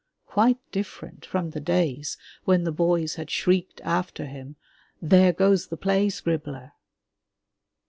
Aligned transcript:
Quite 0.25 0.57
different 0.71 1.27
from 1.27 1.51
the 1.51 1.59
days 1.59 2.17
when 2.43 2.63
the 2.63 2.71
boys 2.71 3.13
had 3.21 3.29
shrieked 3.29 3.81
after 3.83 4.25
him, 4.25 4.55
'There 4.99 5.31
goes 5.31 5.67
the 5.67 5.77
play 5.77 6.09
scribbler! 6.09 6.71